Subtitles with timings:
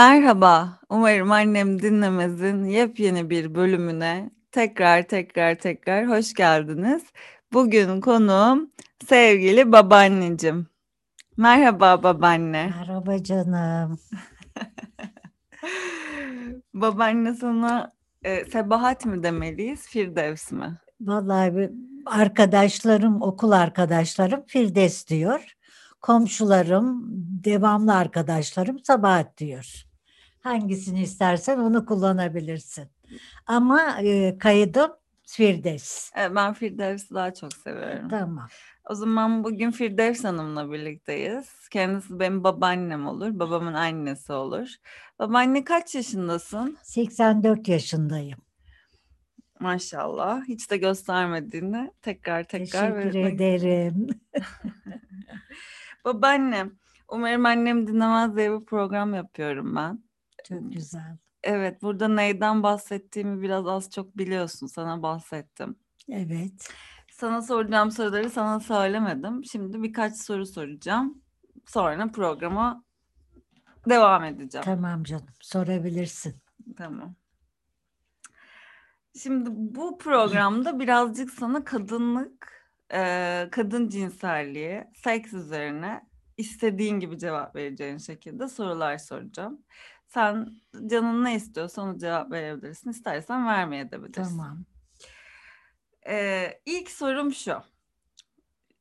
[0.00, 7.02] Merhaba, umarım annem dinlemez'in yepyeni bir bölümüne tekrar tekrar tekrar hoş geldiniz.
[7.52, 8.70] Bugün konuğum
[9.08, 10.66] sevgili babaanneciğim.
[11.36, 12.72] Merhaba babaanne.
[12.78, 13.98] Merhaba canım.
[16.74, 17.92] Babaanne sana
[18.22, 20.78] e, Sebahat mi demeliyiz, Firdevs mi?
[21.00, 21.70] Vallahi
[22.06, 25.56] arkadaşlarım, okul arkadaşlarım Firdevs diyor.
[26.00, 27.02] Komşularım,
[27.44, 29.89] devamlı arkadaşlarım Sabahat diyor.
[30.40, 32.88] Hangisini istersen onu kullanabilirsin.
[33.46, 34.90] Ama e, kaydım
[35.26, 36.10] Firdevs.
[36.16, 38.08] E, ben Firdevs'i daha çok seviyorum.
[38.08, 38.48] Tamam.
[38.90, 41.68] O zaman bugün Firdevs Hanım'la birlikteyiz.
[41.68, 44.68] Kendisi benim babaannem olur, babamın annesi olur.
[45.18, 46.78] Babaanne kaç yaşındasın?
[46.82, 48.38] 84 yaşındayım.
[49.60, 50.44] Maşallah.
[50.48, 54.08] Hiç de göstermediğini tekrar tekrar Teşekkür belirtmek ederim.
[56.04, 56.72] Babaannem,
[57.08, 60.09] umarım annem dinlemez diye bir program yapıyorum ben.
[60.48, 61.16] Çok güzel.
[61.42, 64.66] Evet, burada neyden bahsettiğimi biraz az çok biliyorsun.
[64.66, 65.76] Sana bahsettim.
[66.08, 66.68] Evet.
[67.12, 69.44] Sana soracağım soruları sana söylemedim.
[69.44, 71.22] Şimdi birkaç soru soracağım.
[71.66, 72.84] Sonra programa
[73.88, 74.64] devam edeceğim.
[74.64, 75.26] Tamam canım.
[75.40, 76.34] Sorabilirsin.
[76.76, 77.14] Tamam.
[79.22, 87.98] Şimdi bu programda birazcık sana kadınlık, e, kadın cinselliği, seks üzerine istediğin gibi cevap vereceğin
[87.98, 89.62] şekilde sorular soracağım.
[90.14, 90.50] Sen
[90.86, 92.90] canın ne istiyorsa onu cevap verebilirsin.
[92.90, 94.12] İstersen vermeyebilirsin.
[94.12, 94.64] Tamam.
[96.08, 97.62] Ee, ilk sorum şu.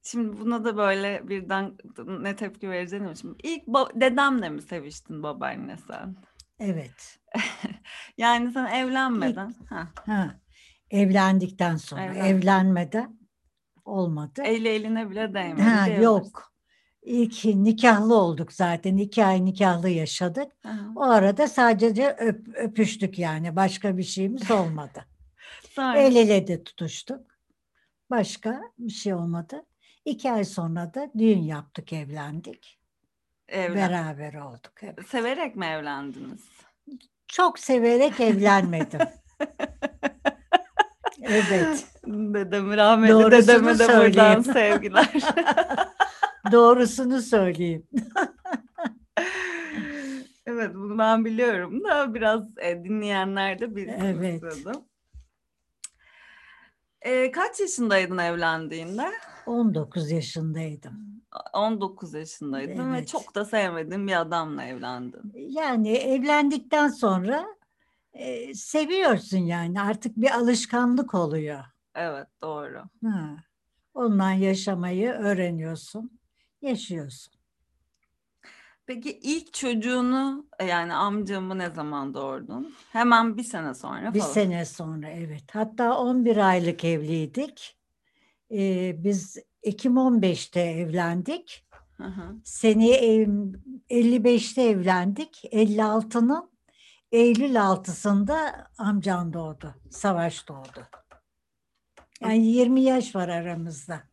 [0.04, 3.38] Şimdi buna da böyle birden ne tepki vereceğini şimdi.
[3.44, 6.16] İlk dedemle mi seviştin babaanne sen?
[6.60, 7.20] Evet.
[8.18, 9.54] Yani sen evlenmeden.
[9.70, 10.40] Ha, Ha.
[10.92, 13.20] Evlendikten sonra, Evlen- evlenmeden
[13.86, 14.42] olmadı.
[14.44, 15.62] eli eline bile değmedi.
[15.62, 16.54] Ha, yok.
[17.04, 18.98] İlk nikahlı olduk zaten.
[18.98, 20.52] İki ay nikahlı yaşadık.
[20.66, 20.80] Aha.
[20.96, 23.56] O arada sadece öp, öpüştük yani.
[23.56, 25.06] Başka bir şeyimiz olmadı.
[25.78, 27.22] El ele de tutuştuk.
[28.10, 29.66] Başka bir şey olmadı.
[30.06, 32.80] İki ay sonra da düğün yaptık, evlendik.
[33.48, 34.74] evlen- Beraber olduk.
[34.82, 35.08] Evet.
[35.08, 36.42] Severek mi evlendiniz?
[37.28, 39.00] Çok severek evlenmedim.
[41.22, 41.86] Evet.
[42.06, 45.10] Dedemi rahmetli Doğrusunu dedeme de buradan sevgiler.
[46.52, 47.88] Doğrusunu söyleyeyim.
[50.46, 54.44] evet bunu ben biliyorum da biraz e, dinleyenler de bilsin Evet.
[54.44, 54.82] istedim.
[57.02, 59.12] E, kaç yaşındaydın evlendiğinde?
[59.46, 61.10] 19 yaşındaydım.
[61.54, 63.08] 19 yaşındaydın ve Evet.
[63.08, 65.32] çok da sevmediğin bir adamla evlendin.
[65.34, 67.46] Yani evlendikten sonra
[68.14, 71.64] e, seviyorsun yani artık bir alışkanlık oluyor.
[71.96, 72.84] Evet doğru.
[73.06, 73.36] Ha.
[73.94, 76.19] Ondan yaşamayı öğreniyorsun,
[76.62, 77.34] yaşıyorsun.
[78.86, 82.76] Peki ilk çocuğunu e, yani amcamı ne zaman doğurdun?
[82.92, 84.32] Hemen bir sene sonra Bir falan.
[84.34, 85.44] sene sonra evet.
[85.56, 87.78] Hatta 11 aylık evliydik.
[88.52, 91.68] Ee, biz Ekim 15'te evlendik.
[91.98, 92.36] Hı hı.
[92.44, 93.54] Seneye ev-
[93.90, 95.46] 55'te evlendik.
[95.52, 96.52] 56'nın
[97.12, 99.76] Eylül 6'sında amcam doğdu.
[99.92, 100.88] Savaş doğdu.
[102.22, 104.04] Yani 20 yaş var aramızda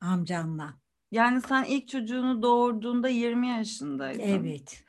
[0.00, 0.74] amcamla.
[1.10, 4.20] Yani sen ilk çocuğunu doğurduğunda 20 yaşındaydın.
[4.20, 4.84] Evet.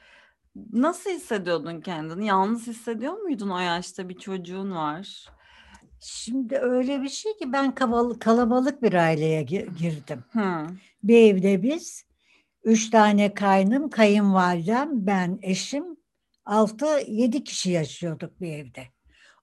[0.74, 2.26] Nasıl hissediyordun kendini?
[2.26, 5.26] Yalnız hissediyor muydun o yaşta bir çocuğun var?
[6.02, 7.76] Şimdi öyle bir şey ki ben
[8.20, 10.24] kalabalık bir aileye gi- girdim.
[10.32, 10.68] Hı.
[11.04, 12.06] Bir evde biz
[12.64, 15.86] üç tane kaynım, kayınvalidem, ben, eşim
[16.46, 18.84] altı yedi kişi yaşıyorduk bir evde.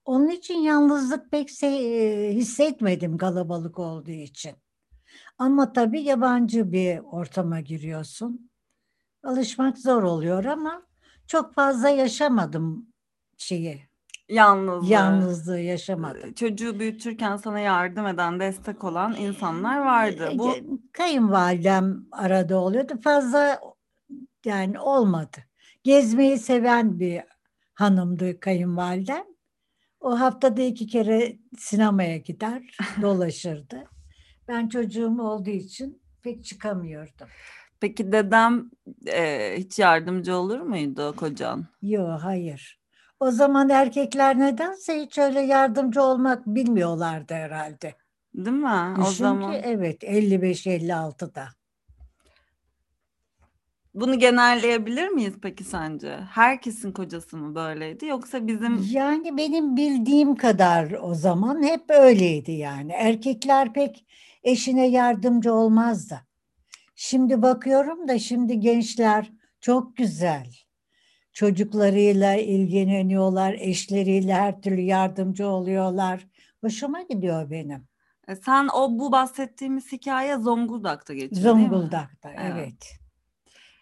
[0.05, 4.51] Onun için yalnızlık pek se- hissetmedim kalabalık olduğu için.
[5.37, 8.49] Ama tabii yabancı bir ortama giriyorsun.
[9.23, 10.81] Alışmak zor oluyor ama
[11.27, 12.87] çok fazla yaşamadım
[13.37, 13.87] şeyi.
[14.29, 14.93] Yalnızlığı.
[14.93, 16.29] Yalnızlığı yaşamadım.
[16.29, 20.31] Ee, Çocuğu büyütürken sana yardım eden, destek olan insanlar vardı.
[20.35, 20.63] Bu E,
[20.93, 22.93] Kayınvalidem arada oluyordu.
[23.03, 23.59] Fazla
[24.45, 25.37] yani olmadı.
[25.83, 27.21] Gezmeyi seven bir
[27.73, 29.23] hanımdı kayınvalidem.
[29.99, 33.83] O haftada iki kere sinemaya gider, dolaşırdı.
[34.47, 37.27] Ben çocuğum olduğu için pek çıkamıyordum.
[37.79, 38.71] peki dedem
[39.07, 41.65] e, hiç yardımcı olur muydu kocan?
[41.81, 42.79] Yok, hayır.
[43.19, 47.95] O zaman erkekler nedense hiç öyle yardımcı olmak bilmiyorlardı herhalde.
[48.35, 48.95] Değil mi?
[49.01, 49.51] o Düşün zaman.
[49.51, 51.47] ki evet 55-56'da.
[53.93, 56.19] Bunu genelleyebilir miyiz peki sence?
[56.31, 62.91] Herkesin kocası mı böyleydi yoksa bizim Yani benim bildiğim kadar o zaman hep öyleydi yani.
[62.91, 64.05] Erkekler pek
[64.43, 66.21] eşine yardımcı olmazdı.
[66.95, 69.31] Şimdi bakıyorum da şimdi gençler
[69.61, 70.47] çok güzel.
[71.33, 76.27] çocuklarıyla ilgileniyorlar, eşleriyle her türlü yardımcı oluyorlar.
[76.61, 77.87] Hoşuma gidiyor benim.
[78.27, 81.61] E, Sen o bu bahsettiğimiz hikaye Zonguldak'ta geçiyor değil mi?
[81.63, 82.51] Zonguldak'ta, Evet.
[82.53, 82.99] evet.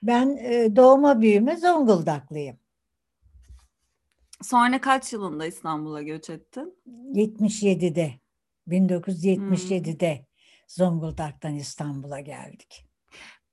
[0.03, 2.57] Ben e, doğma büyüme Zonguldaklıyım.
[4.41, 6.77] Sonra kaç yılında İstanbul'a göç ettin?
[7.13, 8.11] 77'de,
[8.65, 8.73] Hmm.
[8.73, 10.25] 1977'de
[10.67, 12.85] Zonguldak'tan İstanbul'a geldik.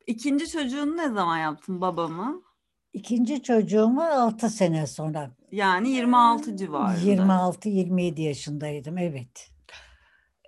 [0.06, 2.42] İkinci çocuğunu ne zaman yaptın babamı?
[2.92, 7.00] İkinci çocuğumu 6 sene sonra, Yani 26 civarında.
[7.00, 9.50] 26-27 yaşındaydım, evet.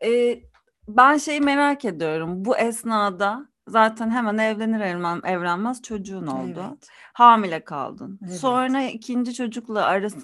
[0.04, 0.42] Ee,
[0.88, 2.44] ben şeyi merak ediyorum.
[2.44, 6.64] Bu esnada zaten hemen evlenir evlen, evlenmez çocuğun oldu.
[6.70, 6.88] Evet.
[7.12, 8.20] Hamile kaldın.
[8.26, 8.36] Evet.
[8.36, 10.18] Sonra ikinci çocukla arası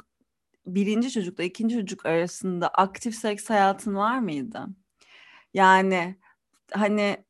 [0.66, 4.66] birinci çocukla ikinci çocuk arasında aktif seks hayatın var mıydı?
[5.54, 6.16] Yani
[6.72, 7.24] hani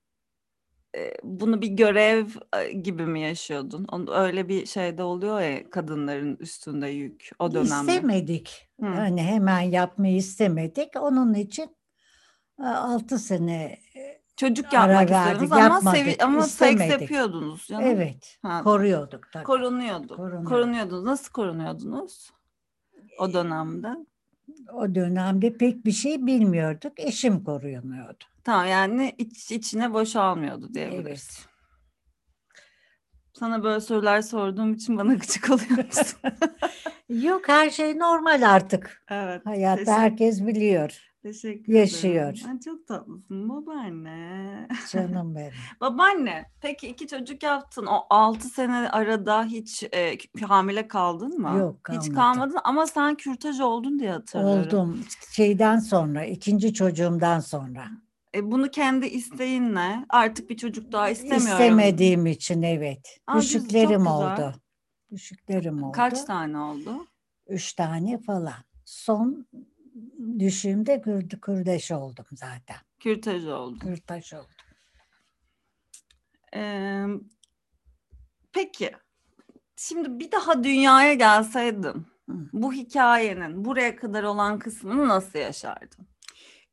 [0.97, 2.27] e, bunu bir görev
[2.59, 3.87] e, gibi mi yaşıyordun?
[3.93, 7.93] Onu- Öyle bir şeyde oluyor ya kadınların üstünde yük o dönemde.
[7.93, 8.69] İstemedik.
[8.81, 8.87] Hı.
[8.87, 10.97] Hani hemen yapmayı istemedik.
[10.97, 11.77] Onun için
[12.59, 13.79] 6 sene
[14.37, 17.85] Çocuk yapmak istediniz ama, yapmadık, sevi- ama seks yapıyordunuz canım.
[17.87, 19.45] evet Ha, koruyorduk tabii.
[19.45, 20.17] Korunuyordu.
[20.17, 20.49] Korunuyorduk.
[20.49, 21.05] Korunuyordunuz.
[21.05, 22.31] Nasıl korunuyordunuz?
[23.19, 23.89] O dönemde.
[24.73, 26.93] O dönemde pek bir şey bilmiyorduk.
[26.97, 28.25] Eşim korunuyordu.
[28.51, 31.07] Tamam yani iç, içine boşalmıyordu diyebiliriz.
[31.09, 31.49] Evet.
[33.39, 36.19] Sana böyle sorular sorduğum için bana gıcık oluyor musun?
[37.09, 39.03] Yok her şey normal artık.
[39.11, 39.47] evet.
[39.47, 41.01] Hayatta herkes biliyor.
[41.23, 42.33] teşekkür yaşıyor.
[42.33, 42.51] ederim.
[42.51, 44.69] Ay, çok tatlısın babaanne.
[44.93, 45.53] Canım benim.
[45.81, 47.87] babaanne peki iki çocuk yaptın.
[47.87, 51.59] O altı sene arada hiç e, hamile kaldın mı?
[51.59, 52.15] Yok, Hiç kalmadım.
[52.15, 54.67] kalmadın ama sen kürtaj oldun diye hatırlıyorum.
[54.67, 55.05] Oldum.
[55.33, 57.89] Şeyden sonra, ikinci çocuğumdan sonra.
[58.35, 61.47] E, bunu kendi isteğinle artık bir çocuk daha istemiyorum.
[61.47, 63.19] İstemediğim için evet.
[63.27, 64.55] Aa, Düşüklerim oldu.
[65.13, 65.93] Düşüklerim oldu.
[65.93, 67.07] Kaç tane oldu?
[67.49, 68.65] Üç tane falan.
[68.85, 69.47] Son
[70.39, 72.77] düşüğümde kürd kurdeş oldum zaten.
[73.01, 73.79] Kürtaj oldu.
[73.79, 74.47] Kürtaş oldum.
[76.55, 77.05] Ee,
[78.53, 78.93] peki.
[79.77, 82.49] Şimdi bir daha dünyaya gelseydin Hı.
[82.53, 86.07] bu hikayenin buraya kadar olan kısmını nasıl yaşardın?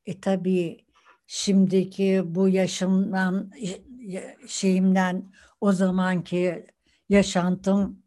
[0.06, 0.87] E tabii
[1.28, 3.52] şimdiki bu yaşımdan
[4.48, 5.32] şeyimden
[5.62, 6.66] o zamanki
[7.10, 8.04] yaşantım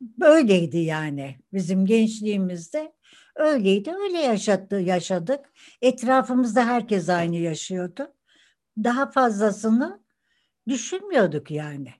[0.00, 1.36] böyleydi yani.
[1.52, 2.92] Bizim gençliğimizde
[3.36, 3.90] öyleydi.
[3.90, 5.40] Öyle yaşadı, yaşadık.
[5.82, 8.14] Etrafımızda herkes aynı yaşıyordu.
[8.84, 10.02] Daha fazlasını
[10.68, 11.94] düşünmüyorduk yani.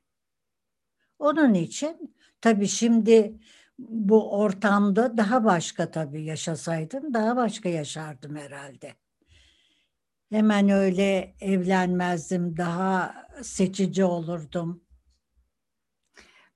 [1.19, 3.39] Onun için tabii şimdi
[3.79, 8.95] bu ortamda daha başka tabii yaşasaydım daha başka yaşardım herhalde.
[10.31, 14.85] Hemen öyle evlenmezdim, daha seçici olurdum.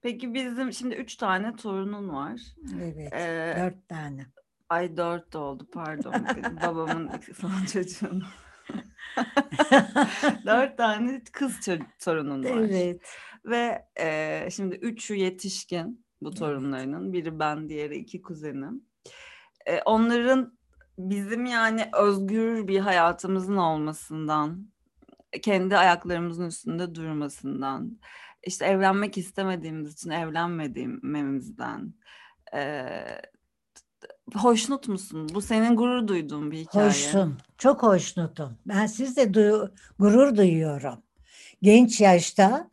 [0.03, 2.41] Peki bizim şimdi üç tane torunun var.
[2.83, 4.27] Evet, Ee, dört tane.
[4.69, 6.13] ay dört de oldu pardon.
[6.63, 7.11] Babamın
[7.41, 8.23] son çocuğunu.
[10.47, 11.61] dört tane kız
[12.05, 12.51] torunun var.
[12.59, 13.03] Evet,
[13.45, 16.39] Ve e, şimdi üçü yetişkin bu Evet.
[16.39, 17.13] torunlarının.
[17.13, 18.85] Biri ben, diğeri iki kuzenim.
[19.67, 20.59] E, onların
[20.99, 24.67] bizim yani özgür bir hayatımızın olmasından,
[25.43, 27.99] kendi ayaklarımızın üstünde durmasından,
[28.47, 31.95] işte evlenmek istemediğimiz için evlenmediğimizden.
[32.55, 32.85] E,
[34.35, 35.29] hoşnut musun?
[35.35, 36.89] Bu senin gurur duyduğun bir hikaye.
[36.89, 38.59] hoşsun, çok hoşnutum.
[38.67, 41.03] Ben sizle duyu- gurur duyuyorum.
[41.63, 42.71] Genç yaşta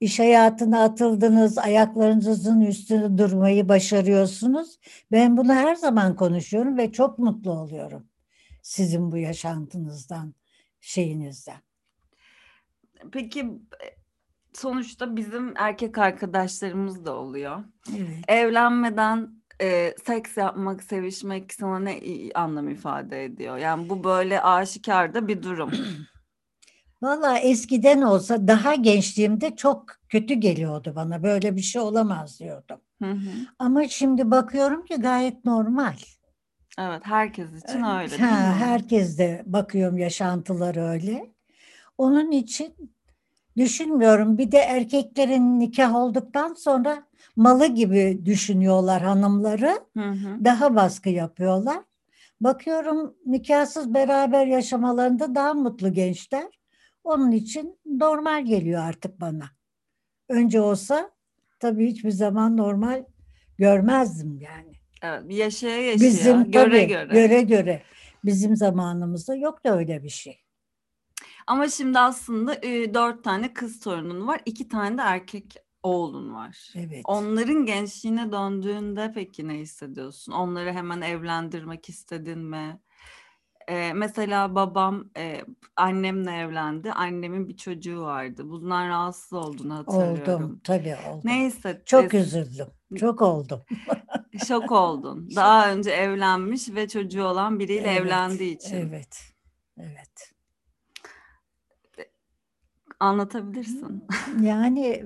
[0.00, 4.78] iş hayatına atıldınız, ayaklarınızın üstünde durmayı başarıyorsunuz.
[5.12, 8.06] Ben bunu her zaman konuşuyorum ve çok mutlu oluyorum.
[8.62, 10.34] Sizin bu yaşantınızdan,
[10.80, 11.60] şeyinizden.
[13.12, 13.52] Peki
[14.52, 17.64] sonuçta bizim erkek arkadaşlarımız da oluyor.
[17.96, 18.24] Evet.
[18.28, 22.00] Evlenmeden e, seks yapmak, sevişmek sana ne
[22.34, 23.56] anlam ifade ediyor?
[23.56, 25.70] Yani bu böyle aşikar da bir durum.
[27.02, 31.22] Valla eskiden olsa daha gençliğimde çok kötü geliyordu bana.
[31.22, 32.80] Böyle bir şey olamaz diyordum.
[33.02, 33.30] Hı hı.
[33.58, 35.94] Ama şimdi bakıyorum ki gayet normal.
[36.78, 41.32] Evet, herkes için öyle değil Ha, herkes de bakıyorum yaşantıları öyle.
[41.98, 42.74] Onun için
[43.56, 44.38] düşünmüyorum.
[44.38, 47.02] Bir de erkeklerin nikah olduktan sonra
[47.36, 49.80] malı gibi düşünüyorlar hanımları.
[49.96, 50.44] Hı hı.
[50.44, 51.78] Daha baskı yapıyorlar.
[52.40, 56.55] Bakıyorum nikahsız beraber yaşamalarında daha mutlu gençler.
[57.06, 59.44] Onun için normal geliyor artık bana.
[60.28, 61.10] Önce olsa
[61.60, 63.04] tabii hiçbir zaman normal
[63.58, 64.72] görmezdim yani.
[65.02, 67.26] Evet, yaşaya yaşaya, Bizim göre tabii, göre.
[67.26, 67.82] göre göre.
[68.24, 70.40] Bizim zamanımızda yoktu öyle bir şey.
[71.46, 76.72] Ama şimdi aslında e, dört tane kız torunun var, iki tane de erkek oğlun var.
[76.74, 77.02] Evet.
[77.04, 80.32] Onların gençliğine döndüğünde peki ne hissediyorsun?
[80.32, 82.80] Onları hemen evlendirmek istedin mi?
[83.68, 85.40] Ee, mesela babam e,
[85.76, 86.92] annemle evlendi.
[86.92, 88.50] Annemin bir çocuğu vardı.
[88.50, 90.44] Bundan rahatsız olduğunu hatırlıyorum.
[90.44, 91.20] Oldum tabii oldum.
[91.24, 91.84] Ne hissettin?
[91.84, 92.66] Çok üzüldüm.
[92.96, 93.62] Çok oldum.
[94.46, 95.28] Şok oldun.
[95.36, 98.76] Daha önce evlenmiş ve çocuğu olan biriyle Evet, evlendiği için.
[98.76, 99.20] Evet.
[99.78, 100.32] Evet.
[103.00, 104.04] Anlatabilirsin.
[104.42, 105.04] Yani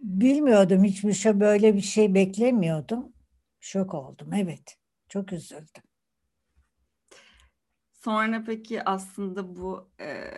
[0.00, 3.12] bilmiyordum hiçbir şey böyle bir şey beklemiyordum.
[3.60, 4.32] Şok oldum.
[4.32, 4.76] Evet.
[5.08, 5.82] Çok üzüldüm.
[8.04, 10.30] Sonra peki aslında bu e,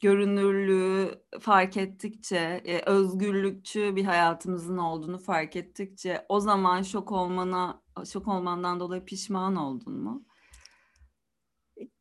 [0.00, 8.28] görünürlüğü fark ettikçe, e, özgürlükçü bir hayatımızın olduğunu fark ettikçe o zaman şok olmana, şok
[8.28, 10.24] olmandan dolayı pişman oldun mu?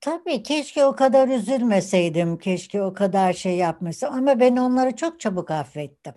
[0.01, 2.37] Tabii keşke o kadar üzülmeseydim.
[2.37, 4.17] Keşke o kadar şey yapmasaydım.
[4.17, 6.13] Ama ben onları çok çabuk affettim.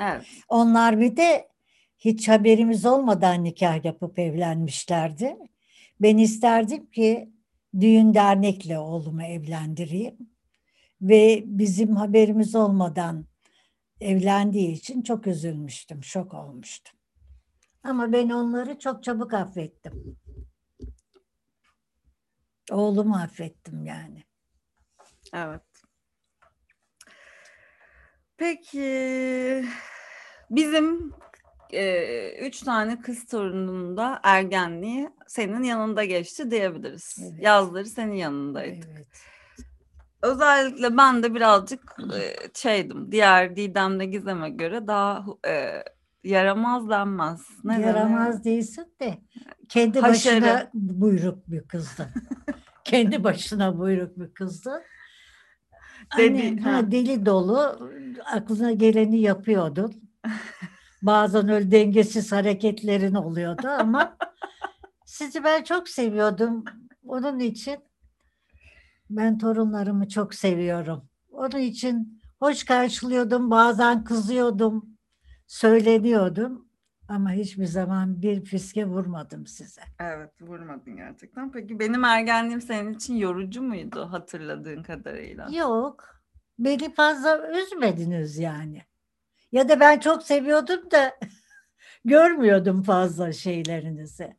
[0.00, 0.22] Evet.
[0.48, 1.48] Onlar bir de
[1.98, 5.36] hiç haberimiz olmadan nikah yapıp evlenmişlerdi.
[6.00, 7.33] Ben isterdim ki
[7.80, 10.16] düğün dernekle oğlumu evlendireyim.
[11.02, 13.26] Ve bizim haberimiz olmadan
[14.00, 16.98] evlendiği için çok üzülmüştüm, şok olmuştum.
[17.82, 20.18] Ama ben onları çok çabuk affettim.
[22.70, 24.24] Oğlumu affettim yani.
[25.34, 25.62] Evet.
[28.36, 29.64] Peki
[30.50, 31.12] bizim
[31.74, 37.18] e, üç tane kız torununun da ergenliği senin yanında geçti diyebiliriz.
[37.22, 37.42] Evet.
[37.42, 38.86] Yazları senin yanındaydı.
[38.96, 39.06] Evet.
[40.22, 43.12] Özellikle ben de birazcık e, şeydim.
[43.12, 45.82] Diğer Didem'le Gizem'e göre daha e,
[46.24, 47.40] yaramaz denmez.
[47.64, 47.84] Ne denir?
[47.84, 49.18] Yaramaz değilsin de
[49.68, 50.40] kendi Haşere.
[50.42, 52.08] başına buyruk bir kızdı.
[52.84, 54.82] kendi başına buyruk bir kızdı.
[56.18, 56.72] Dedi- Hani, ha.
[56.76, 57.90] ha, deli dolu
[58.24, 59.94] aklına geleni yapıyordun.
[61.04, 64.16] Bazen öyle dengesiz hareketlerin oluyordu ama
[65.04, 66.64] sizi ben çok seviyordum.
[67.06, 67.78] Onun için
[69.10, 71.08] ben torunlarımı çok seviyorum.
[71.32, 74.86] Onun için hoş karşılıyordum, bazen kızıyordum,
[75.46, 76.68] söyleniyordum
[77.08, 79.80] ama hiçbir zaman bir fiske vurmadım size.
[80.00, 81.52] Evet vurmadın gerçekten.
[81.52, 85.48] Peki benim ergenliğim senin için yorucu muydu hatırladığın kadarıyla?
[85.50, 86.22] Yok,
[86.58, 88.82] beni fazla üzmediniz yani.
[89.54, 91.12] Ya da ben çok seviyordum da
[92.04, 94.36] görmüyordum fazla şeylerinizi.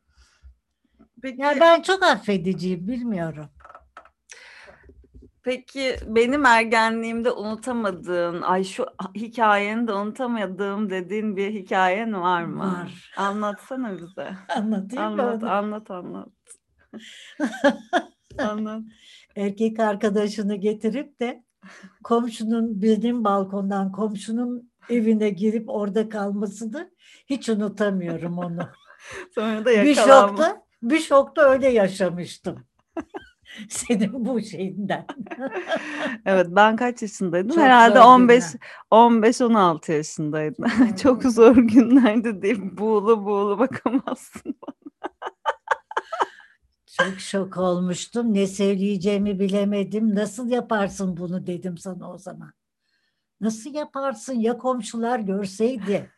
[1.22, 3.46] Peki, Ya ben çok affediciyim, bilmiyorum.
[5.42, 12.58] peki benim ergenliğimde unutamadığın, ay şu hikayeni de unutamadığım dediğin bir hikayen var mı?
[12.60, 13.12] Var.
[13.16, 14.30] Anlatsana bize.
[14.56, 15.50] Anlatayım mı Anlat, onu?
[15.50, 16.28] anlat, anlat.
[18.38, 18.82] Anlat.
[19.36, 21.44] Erkek arkadaşını getirip de
[22.04, 26.90] komşunun benim balkondan komşunun evine girip orada kalmasını
[27.26, 28.68] hiç unutamıyorum onu.
[29.34, 32.64] Sonra da bir şokta, bir şokta öyle yaşamıştım.
[33.68, 35.06] Senin bu şeyinden.
[36.26, 37.48] Evet ben kaç yaşındaydım?
[37.48, 38.60] Çok Herhalde zor 15 günler.
[38.90, 40.64] 15 16 yaşındaydım.
[41.02, 44.56] Çok zor günlerdi diye buğulu buğulu bakamazsın.
[46.86, 48.34] Çok şok olmuştum.
[48.34, 50.14] Ne söyleyeceğimi bilemedim.
[50.14, 52.52] Nasıl yaparsın bunu dedim sana o zaman.
[53.40, 56.10] Nasıl yaparsın ya komşular görseydi.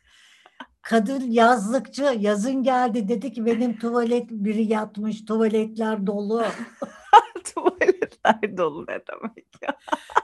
[0.83, 6.45] Kadın yazlıkçı yazın geldi dedi ki benim tuvalet biri yatmış tuvaletler dolu.
[7.55, 9.77] Tuvaletler dolu ne demek ya?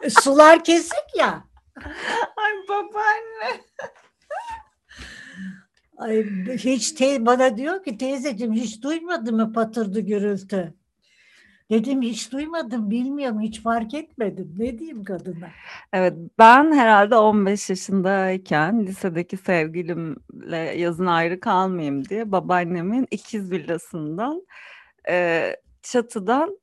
[0.02, 1.44] E, Sular kesik ya.
[2.36, 3.60] Ay babaanne.
[5.96, 6.24] Ay,
[6.56, 10.74] hiç te bana diyor ki teyzeciğim hiç duymadın mı patırdı gürültü?
[11.70, 14.54] Dedim hiç duymadım bilmiyorum hiç fark etmedim.
[14.58, 15.50] Ne diyeyim kadına?
[15.92, 24.46] Evet ben herhalde 15 yaşındayken lisedeki sevgilimle yazın ayrı kalmayayım diye babaannemin ikiz villasından
[25.08, 26.58] e, çatıdan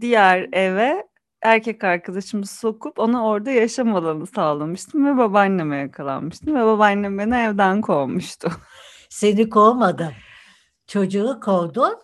[0.00, 1.06] diğer eve
[1.42, 7.80] erkek arkadaşımı sokup ona orada yaşam alanı sağlamıştım ve babaanneme yakalanmıştım ve babaannem beni evden
[7.80, 8.52] kovmuştu.
[9.08, 10.12] Seni kovmadım.
[10.86, 11.94] Çocuğu kovdun.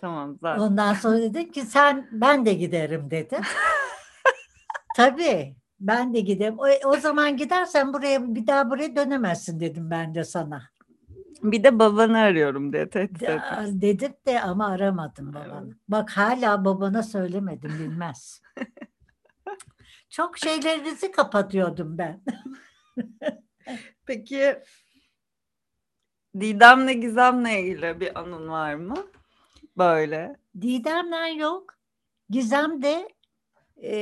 [0.00, 0.62] Tamam zaten.
[0.62, 3.40] Ondan sonra dedin ki sen ben de giderim dedi.
[4.96, 6.58] Tabii ben de giderim.
[6.58, 10.62] O, o zaman gidersen buraya bir daha buraya dönemezsin dedim ben de sana.
[11.42, 13.82] Bir de babanı arıyorum diye tehdit De- etmiş.
[13.82, 15.74] dedim de ama aramadım babanı.
[15.88, 18.42] Bak hala babana söylemedim bilmez.
[20.10, 22.22] Çok şeylerinizi kapatıyordum ben.
[24.06, 24.58] Peki
[26.40, 28.94] Didem'le Gizem'le ilgili bir anın var mı?
[29.80, 30.36] Böyle.
[30.60, 31.78] Didem'den yok.
[32.30, 33.08] Gizem de
[33.82, 33.92] e,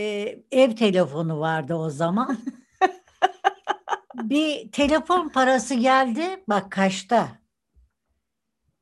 [0.53, 2.39] ev telefonu vardı o zaman.
[4.15, 6.45] bir telefon parası geldi.
[6.49, 7.29] Bak kaçta?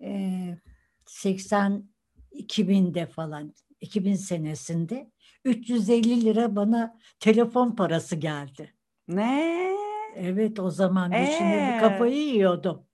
[0.02, 0.58] Ee,
[1.06, 1.88] 80
[2.32, 5.10] 2000'de falan 2000 senesinde
[5.44, 8.74] 350 lira bana telefon parası geldi.
[9.08, 9.70] Ne?
[10.14, 11.78] Evet o zaman Ee?
[11.80, 12.86] kafayı yiyordum.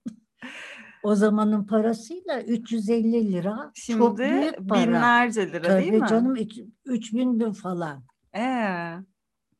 [1.04, 4.86] O zamanın parasıyla 350 lira çok Şimdi büyük para.
[4.86, 6.06] binlerce lira değil Tabii mi?
[6.08, 6.34] canım
[6.84, 8.04] 3000 bin falan.
[8.36, 8.94] Ee,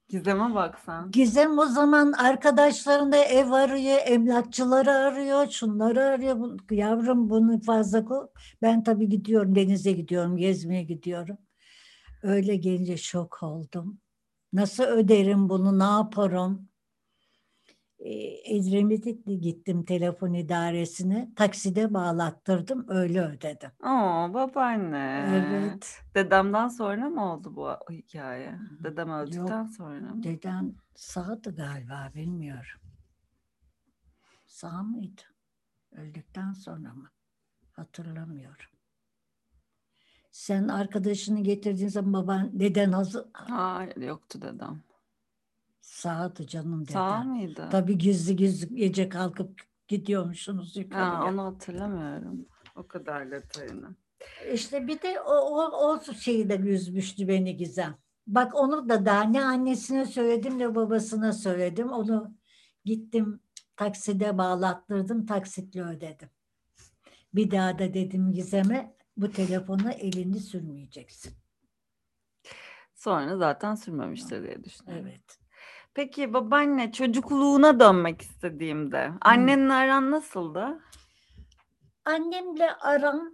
[0.09, 1.11] Gizem'e bak sen.
[1.11, 6.59] Gizem o zaman arkadaşlarında ev arıyor, emlakçıları arıyor, şunları arıyor.
[6.71, 8.27] Yavrum bunu fazla koy.
[8.63, 11.39] Ben tabii gidiyorum, denize gidiyorum, gezmeye gidiyorum.
[12.23, 13.99] Öyle gelince şok oldum.
[14.53, 16.69] Nasıl öderim bunu, ne yaparım?
[18.05, 21.29] Ee, Edremit'e gittim telefon idaresine.
[21.37, 23.71] Takside bağlattırdım, öyle ödedim.
[23.83, 25.25] Oo babaanne.
[25.35, 26.01] Evet.
[26.15, 28.59] Dedemden sonra mı oldu bu hikaye?
[28.85, 29.71] Dedem öldükten Yok.
[29.77, 30.23] sonra mı?
[30.23, 32.81] Deden sağdı galiba, bilmiyorum.
[34.47, 35.23] Sağ mıydı?
[35.93, 37.11] Öldükten sonra mı?
[37.73, 38.67] Hatırlamıyorum.
[40.31, 44.81] Sen arkadaşını getirdiğin zaman baban deden hazır Hayır yoktu dedem.
[46.03, 46.95] Sağdı canım deden.
[46.95, 47.69] Sağ mıydı?
[47.71, 51.25] Tabii gizli gizli gece kalkıp gidiyormuşsunuz Ha, yukarıya.
[51.25, 52.47] onu hatırlamıyorum.
[52.77, 53.97] O kadar detayını.
[54.53, 57.99] İşte bir de o, o, o şeyi de üzmüştü beni Gizem.
[58.27, 61.93] Bak onu da daha ne annesine söyledim ne babasına söyledim.
[61.93, 62.35] Onu
[62.85, 63.41] gittim
[63.77, 66.29] takside bağlattırdım taksitle ödedim.
[67.35, 71.33] Bir daha da dedim Gizem'e bu telefona elini sürmeyeceksin.
[72.95, 75.07] Sonra zaten sürmemiştir diye düşünüyorum.
[75.07, 75.42] Evet.
[75.95, 80.83] Peki babaanne çocukluğuna dönmek istediğimde annenle aran nasıldı?
[82.05, 83.31] Annemle aram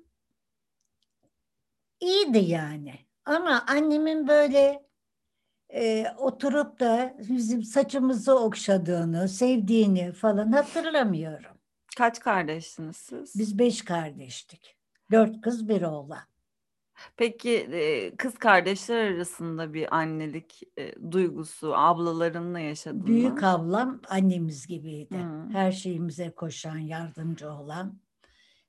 [2.01, 2.95] iyiydi yani.
[3.25, 4.89] Ama annemin böyle
[5.75, 11.59] e, oturup da bizim saçımızı okşadığını, sevdiğini falan hatırlamıyorum.
[11.97, 13.39] Kaç kardeşsiniz siz?
[13.39, 14.77] Biz beş kardeştik.
[15.11, 16.28] Dört kız bir oğlan.
[17.17, 20.63] Peki kız kardeşler arasında bir annelik
[21.11, 23.49] duygusu ablalarınla yaşadın Büyük mı?
[23.49, 25.19] ablam annemiz gibiydi.
[25.19, 25.49] Hı.
[25.53, 28.01] Her şeyimize koşan, yardımcı olan.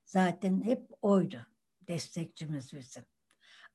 [0.04, 1.36] Zaten hep oydu.
[1.88, 3.04] Destekçimiz bizim.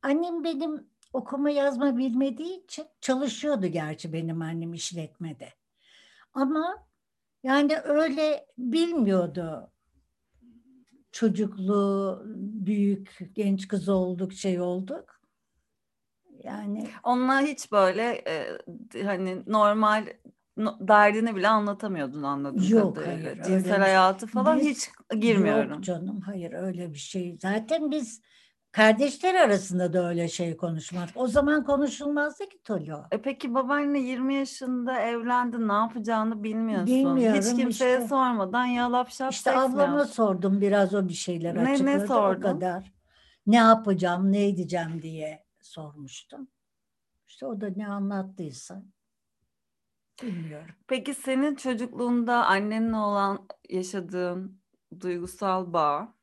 [0.02, 5.50] Annem benim okuma yazma bilmediği için çalışıyordu gerçi benim annem işletmede.
[6.34, 6.88] Ama
[7.44, 9.72] yani öyle bilmiyordu.
[11.16, 12.24] Çocukluğu,
[12.66, 15.22] büyük, genç kız olduk, şey olduk.
[16.44, 18.58] Yani Onunla hiç böyle e,
[19.04, 20.06] hani normal
[20.58, 23.32] no- derdini bile anlatamıyordun anladığım Yok, kadarıyla.
[23.32, 24.90] hayır, Cinsel hayatı falan Biz- hiç
[25.22, 25.72] girmiyorum.
[25.72, 27.38] Yok canım hayır öyle bir şey.
[27.42, 28.22] Zaten biz
[28.76, 31.18] kardeşler arasında da öyle şey konuşmadık.
[31.18, 33.04] O zaman konuşulmazdı ki Tolo.
[33.12, 36.88] E peki babaanne 20 yaşında evlendi ne yapacağını bilmiyorsun.
[36.88, 38.08] Bilmiyorum Hiç kimseye işte.
[38.08, 40.14] sormadan yalap şap İşte ablama yaptın?
[40.14, 42.50] sordum biraz o bir şeyler Ne- ne açıkladı sordun?
[42.50, 42.94] o kadar.
[43.48, 46.48] Ne yapacağım, ne edeceğim diye sormuştum.
[47.28, 48.84] İşte o da ne anlattıysa
[50.24, 50.76] bilmiyorum.
[50.88, 54.62] Peki senin çocukluğunda annenle olan yaşadığın
[55.02, 56.15] duygusal bağ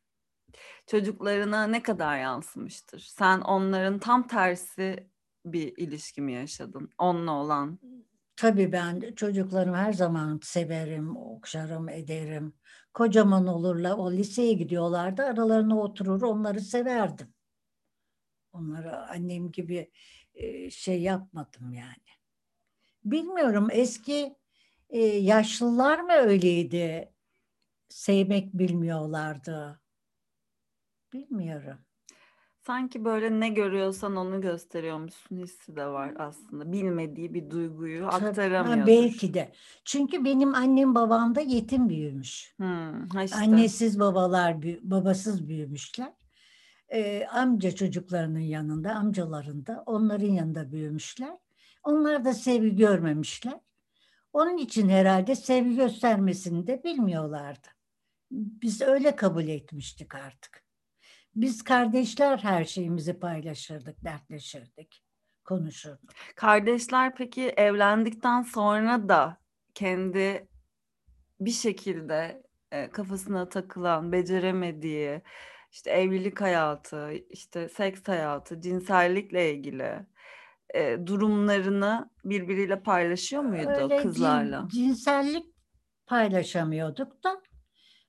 [0.87, 3.01] çocuklarına ne kadar yansımıştır?
[3.01, 5.09] Sen onların tam tersi
[5.45, 6.91] bir ilişki mi yaşadın?
[6.99, 7.79] Onunla olan.
[8.37, 12.55] Tabii ben çocuklarımı her zaman severim, okşarım, ederim.
[12.95, 17.35] Kocaman olurlar, o liseye gidiyorlardı, aralarına oturur, onları severdim.
[18.53, 19.91] Onları annem gibi
[20.35, 22.13] e, şey yapmadım yani.
[23.05, 24.37] Bilmiyorum eski
[24.91, 27.13] e, yaşlılar mı öyleydi?
[27.89, 29.82] Sevmek bilmiyorlardı.
[31.13, 31.79] Bilmiyorum.
[32.67, 36.73] Sanki böyle ne görüyorsan onu gösteriyormuşsun hissi de var aslında.
[36.73, 38.87] Bilmediği bir duyguyu aktaramıyordur.
[38.87, 39.53] belki de.
[39.85, 42.55] Çünkü benim annem babam da yetim büyümüş.
[42.57, 43.37] Hmm, işte.
[43.37, 46.13] Annesiz babalar, babasız büyümüşler.
[46.89, 51.39] Ee, amca çocuklarının yanında, amcalarında, onların yanında büyümüşler.
[51.83, 53.61] Onlar da sevgi görmemişler.
[54.33, 57.69] Onun için herhalde sevgi göstermesini de bilmiyorlardı.
[58.31, 60.63] Biz öyle kabul etmiştik artık.
[61.35, 65.03] Biz kardeşler her şeyimizi paylaşırdık, dertleşirdik,
[65.45, 66.11] konuşurduk.
[66.37, 69.37] Kardeşler peki evlendikten sonra da
[69.75, 70.49] kendi
[71.41, 72.43] bir şekilde
[72.73, 75.23] e, kafasına takılan, beceremediği
[75.71, 80.07] işte evlilik hayatı, işte seks hayatı, cinsellikle ilgili
[80.75, 84.69] e, durumlarını birbiriyle paylaşıyor muydu Öyle cin- kızlarla?
[84.71, 85.47] cinsellik
[86.07, 87.43] paylaşamıyorduk da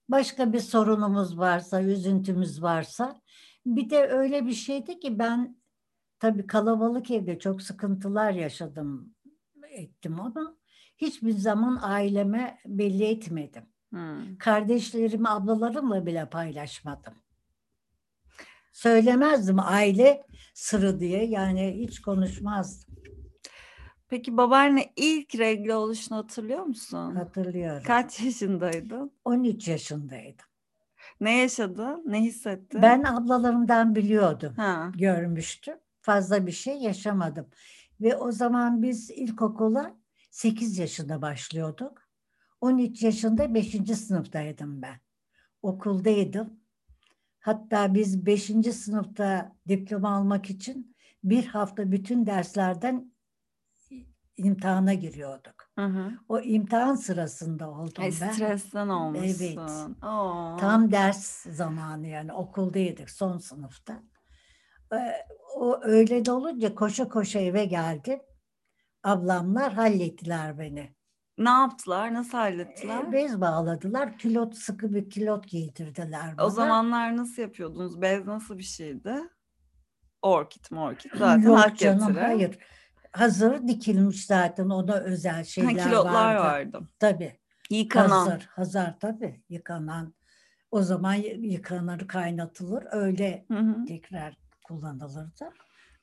[0.10, 3.22] başka bir sorunumuz varsa, üzüntümüz varsa
[3.66, 5.58] bir de öyle bir şeydi ki ben
[6.20, 9.14] tabii kalabalık evde çok sıkıntılar yaşadım
[9.74, 10.58] ettim ama
[10.98, 13.64] hiçbir zaman aileme belli etmedim.
[13.90, 14.38] Hmm.
[14.38, 17.14] Kardeşlerimi, ablalarımla bile paylaşmadım.
[18.72, 22.96] Söylemezdim aile sırrı diye yani hiç konuşmazdım.
[24.14, 27.16] Peki babaanne ilk regl oluşunu hatırlıyor musun?
[27.16, 27.84] Hatırlıyorum.
[27.88, 29.12] Kaç yaşındaydın?
[29.26, 30.46] 13 yaşındaydım.
[31.22, 32.04] Ne yaşadın?
[32.06, 32.82] Ne hissettin?
[32.82, 34.54] Ben ablalarımdan biliyordum.
[34.56, 34.92] Ha.
[34.96, 35.78] görmüştüm.
[36.02, 37.48] Fazla bir şey yaşamadım.
[38.02, 39.96] Ve o zaman biz ilkokula
[40.32, 42.02] 8 yaşında başlıyorduk.
[42.62, 43.98] 13 yaşında 5.
[43.98, 45.00] sınıftaydım ben.
[45.62, 46.60] Okuldaydım.
[47.40, 48.44] Hatta biz 5.
[48.74, 53.13] sınıfta diploma almak için bir hafta bütün derslerden
[54.38, 55.70] imtihana giriyorduk.
[55.80, 56.12] Hı hı.
[56.30, 58.32] O imtihan sırasında oldum Ay, ben.
[58.32, 59.98] stresten olmuşsun.
[60.04, 60.58] Oo.
[60.60, 64.04] Tam ders zamanı yani okuldaydık son sınıfta.
[64.94, 64.98] Ee,
[65.56, 68.20] O öyle de olunca koşa koşa eve geldim.
[69.04, 70.96] Ablamlar hallettiler beni.
[71.38, 72.14] Ne yaptılar?
[72.14, 73.04] Nasıl hallettiler?
[73.04, 74.18] Ee, Bez bağladılar.
[74.18, 76.46] Kilot sıkı bir kilot giydirdiler bana.
[76.46, 78.02] O zamanlar nasıl yapıyordunuz?
[78.02, 79.16] Bez nasıl bir şeydi?
[80.22, 82.24] Orkid morkid zaten Yok hak canım getire.
[82.26, 82.58] hayır.
[83.14, 86.76] Hazır dikilmiş zaten ona özel Ha, şeyler kilotlar vardı.
[86.78, 86.88] vardı.
[87.00, 87.40] Tabii.
[87.70, 88.10] Yıkanan.
[88.10, 90.14] Hazır, hazır tabii yıkanan.
[90.72, 92.84] O zaman yıkanır, kaynatılır.
[92.92, 93.86] Öyle Hı hı.
[93.86, 95.50] tekrar kullanılırdı.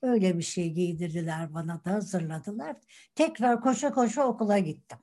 [0.03, 2.77] Öyle bir şey giydirdiler bana da hazırladılar.
[3.14, 4.99] Tekrar koşa koşa okula gittim.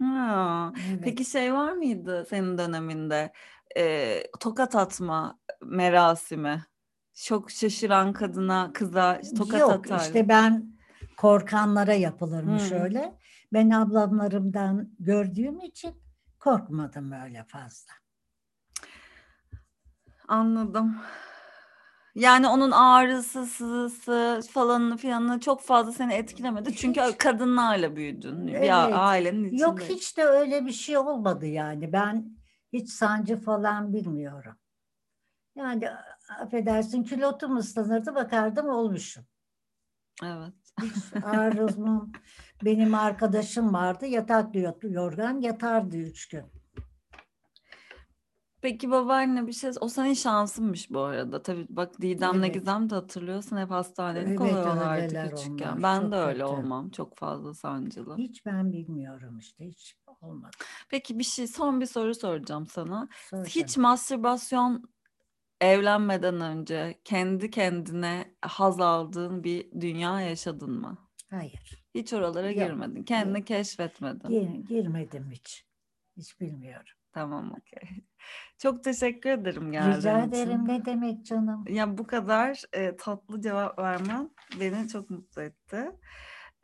[0.00, 0.72] Ha.
[0.90, 1.00] Evet.
[1.04, 3.32] Peki şey var mıydı senin döneminde?
[3.76, 6.64] Ee, tokat atma merasimi.
[7.14, 10.02] Çok şaşıran kadına, kıza tokat Yok atardı.
[10.04, 10.77] işte ben
[11.18, 12.74] korkanlara yapılırmış Hı.
[12.74, 13.18] öyle.
[13.52, 16.02] Ben ablamlarımdan gördüğüm için
[16.38, 17.92] korkmadım öyle fazla.
[20.28, 20.96] Anladım.
[22.14, 26.76] Yani onun ağrısı, sızısı falanını filanını çok fazla seni etkilemedi.
[26.76, 27.18] Çünkü Hiç.
[27.18, 28.46] kadınlarla büyüdün.
[28.46, 28.70] Evet.
[28.72, 29.62] ailenin içinde.
[29.62, 31.92] Yok hiç de öyle bir şey olmadı yani.
[31.92, 32.38] Ben
[32.72, 34.54] hiç sancı falan bilmiyorum.
[35.56, 35.90] Yani
[36.40, 39.24] affedersin kilotum ıslanırdı bakardım olmuşum.
[40.22, 40.67] Evet.
[40.82, 42.12] Hiç ağrımım.
[42.64, 46.44] Benim arkadaşım vardı yatak diyor yorgan yatardı üç gün.
[48.60, 51.42] Peki babaanne bir şey, o senin şansınmış bu arada.
[51.42, 52.54] Tabii bak Didem'le Evet.
[52.54, 55.72] Gizem de hatırlıyorsun hep hastanelik Evet, oluyorlardı küçükken.
[55.72, 56.44] onlar, Ben çok de öyle kötü.
[56.44, 56.90] olmam.
[56.90, 58.16] Çok fazla sancılı.
[58.16, 60.56] Hiç ben bilmiyorum işte hiç olmadı.
[60.88, 63.08] Peki bir şey, son bir soru soracağım sana.
[63.30, 64.84] Sonra Hiç mastürbasyon
[65.60, 70.98] evlenmeden önce kendi kendine haz aldığın bir dünya yaşadın mı?
[71.30, 71.84] Hayır.
[71.94, 73.02] Hiç oralara Yok, girmedin.
[73.02, 74.28] Kendini keşfetmedin.
[74.28, 75.64] Gir- girmedim hiç.
[76.16, 76.92] Hiç bilmiyorum.
[77.12, 77.88] Tamam, okey.
[78.58, 80.28] Çok teşekkür ederim geldiğin Rica için.
[80.28, 81.64] ederim ne demek canım.
[81.68, 85.90] Ya bu kadar e, tatlı cevap vermen beni çok mutlu etti.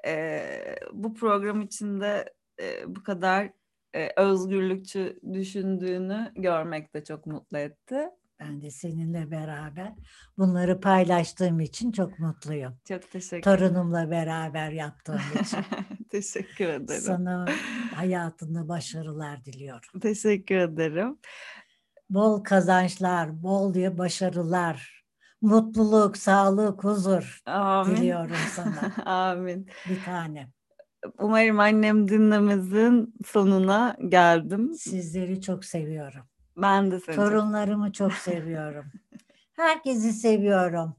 [0.06, 3.50] E, bu program içinde e, bu kadar
[3.94, 8.10] e, özgürlükçü düşündüğünü görmek de çok mutlu etti.
[8.44, 9.92] Ben de seninle beraber
[10.38, 12.78] bunları paylaştığım için çok mutluyum.
[12.88, 15.58] Çok teşekkür Torunumla beraber yaptığım için.
[16.10, 17.02] Teşekkür ederim.
[17.02, 17.46] Sana
[17.94, 20.00] hayatında başarılar diliyorum.
[20.00, 21.18] Teşekkür ederim.
[22.10, 25.04] Bol kazançlar, bol diye başarılar,
[25.40, 27.96] mutluluk, sağlık, huzur Amin.
[27.96, 29.04] diliyorum sana.
[29.04, 29.68] Amin.
[29.88, 30.48] Bir tane.
[31.18, 34.74] Umarım annem dinlemezin sonuna geldim.
[34.74, 36.26] Sizleri çok seviyorum.
[36.56, 38.84] Ben de seni Torunlarımı çok seviyorum.
[39.52, 40.96] Herkesi seviyorum.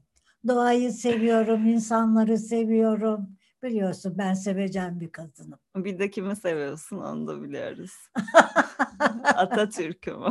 [0.48, 3.36] Doğayı seviyorum, insanları seviyorum.
[3.62, 5.58] Biliyorsun ben sevecen bir kadınım.
[5.76, 7.92] Bir de kimi seviyorsun onu da biliyoruz.
[9.24, 10.30] Atatürk'ü mü?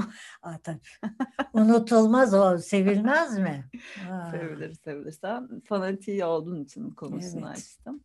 [0.63, 0.79] Tabii.
[1.53, 3.69] Unutulmaz o, sevilmez mi?
[4.11, 5.11] Aa, Sevilir sevilir.
[5.11, 7.57] Sen fanatiği olduğun için konusunu Evet.
[7.57, 8.03] açtım.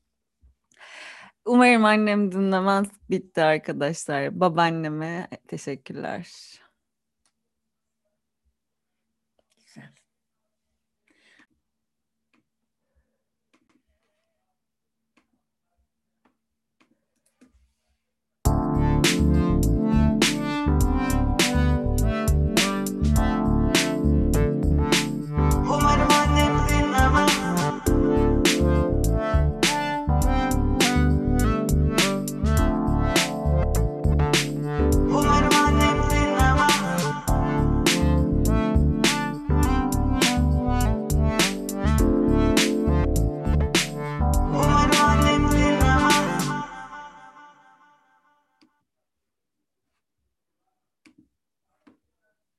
[1.44, 2.86] Umarım annem dinlemez.
[3.10, 4.40] Bitti arkadaşlar.
[4.40, 6.28] Babaanneme teşekkürler.